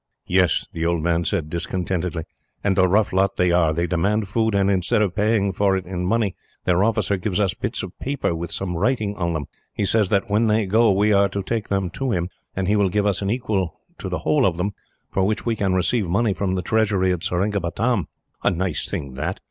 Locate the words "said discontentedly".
1.25-2.23